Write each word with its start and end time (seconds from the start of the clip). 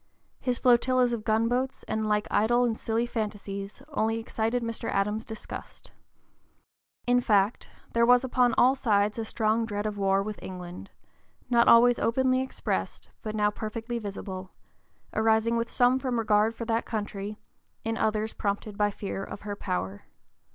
His 0.39 0.57
flotillas 0.57 1.13
of 1.13 1.23
gunboats 1.23 1.83
and 1.83 2.07
like 2.07 2.27
idle 2.31 2.63
and 2.65 2.75
silly 2.75 3.05
fantasies 3.05 3.83
only 3.89 4.17
excited 4.17 4.63
Mr. 4.63 4.89
Adams's 4.91 5.27
disgust. 5.27 5.91
In 7.05 7.21
fact, 7.21 7.69
there 7.93 8.03
was 8.03 8.23
upon 8.23 8.55
all 8.57 8.73
sides 8.73 9.19
a 9.19 9.23
strong 9.25 9.63
dread 9.63 9.85
of 9.85 9.99
a 9.99 10.01
war 10.01 10.23
with 10.23 10.41
England, 10.41 10.89
not 11.51 11.67
always 11.67 11.99
openly 11.99 12.41
expressed, 12.41 13.11
but 13.21 13.35
now 13.35 13.51
perfectly 13.51 13.99
visible, 13.99 14.49
arising 15.13 15.55
with 15.55 15.69
some 15.69 15.99
from 15.99 16.17
regard 16.17 16.55
for 16.55 16.65
that 16.65 16.83
country, 16.87 17.37
in 17.83 17.95
others 17.95 18.33
prompted 18.33 18.75
by 18.79 18.89
fear 18.89 19.23
of 19.23 19.41
her 19.41 19.55
power. 19.55 20.05